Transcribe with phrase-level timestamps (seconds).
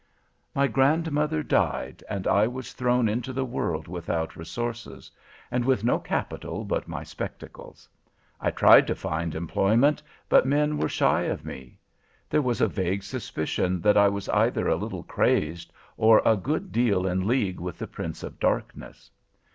[0.55, 5.11] "My grandmother died, and I was thrown into the world without resources,
[5.51, 7.87] and with no capital but my spectacles.
[8.39, 11.77] I tried to find employment, but men were shy of me.
[12.31, 16.71] There was a vague suspicion that I was either a little crazed, or a good
[16.71, 19.11] deal in league with the Prince of Darkness.